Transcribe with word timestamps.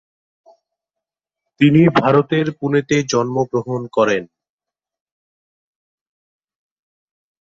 তিনি 1.61 1.81
ভারতের 1.99 2.47
পুনেতে 2.59 2.95
জন্মগ্রহণ 3.03 3.81
করেন। 3.87 4.23